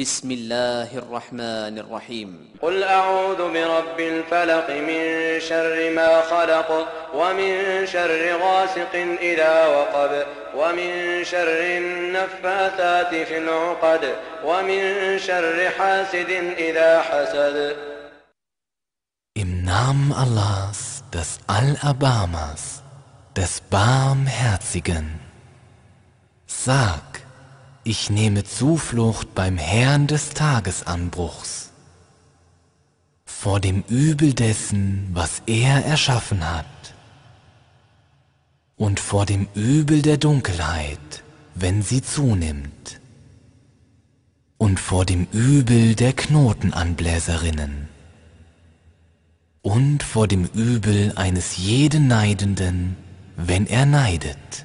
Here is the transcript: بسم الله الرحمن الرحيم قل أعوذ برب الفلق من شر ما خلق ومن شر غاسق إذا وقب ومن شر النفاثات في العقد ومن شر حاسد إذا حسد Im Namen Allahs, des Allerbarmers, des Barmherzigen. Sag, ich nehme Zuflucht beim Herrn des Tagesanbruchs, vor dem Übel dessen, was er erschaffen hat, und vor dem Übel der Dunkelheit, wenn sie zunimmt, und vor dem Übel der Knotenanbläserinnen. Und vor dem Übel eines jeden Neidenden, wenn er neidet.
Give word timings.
بسم 0.00 0.30
الله 0.30 0.98
الرحمن 0.98 1.78
الرحيم 1.78 2.48
قل 2.62 2.82
أعوذ 2.82 3.36
برب 3.36 4.00
الفلق 4.00 4.68
من 4.70 5.02
شر 5.40 5.90
ما 5.90 6.20
خلق 6.20 6.88
ومن 7.14 7.86
شر 7.86 8.22
غاسق 8.42 8.94
إذا 9.20 9.66
وقب 9.66 10.12
ومن 10.56 11.24
شر 11.24 11.60
النفاثات 11.78 13.14
في 13.28 13.38
العقد 13.38 14.14
ومن 14.44 15.18
شر 15.18 15.70
حاسد 15.78 16.30
إذا 16.58 17.02
حسد 17.02 17.76
Im 19.36 19.64
Namen 19.64 20.12
Allahs, 20.12 21.04
des 21.12 21.30
Allerbarmers, 21.46 22.82
des 23.36 23.60
Barmherzigen. 23.70 25.20
Sag, 26.46 27.09
ich 27.90 28.08
nehme 28.08 28.44
Zuflucht 28.44 29.34
beim 29.34 29.58
Herrn 29.58 30.06
des 30.06 30.30
Tagesanbruchs, 30.30 31.70
vor 33.24 33.58
dem 33.58 33.82
Übel 33.88 34.32
dessen, 34.32 35.08
was 35.12 35.42
er 35.46 35.84
erschaffen 35.84 36.48
hat, 36.48 36.94
und 38.76 39.00
vor 39.00 39.26
dem 39.26 39.48
Übel 39.56 40.02
der 40.02 40.18
Dunkelheit, 40.18 41.24
wenn 41.56 41.82
sie 41.82 42.00
zunimmt, 42.00 43.00
und 44.56 44.78
vor 44.78 45.04
dem 45.04 45.26
Übel 45.32 45.96
der 45.96 46.12
Knotenanbläserinnen. 46.12 47.88
Und 49.62 50.04
vor 50.04 50.28
dem 50.28 50.44
Übel 50.54 51.12
eines 51.16 51.56
jeden 51.56 52.06
Neidenden, 52.06 52.96
wenn 53.36 53.66
er 53.66 53.84
neidet. 53.84 54.64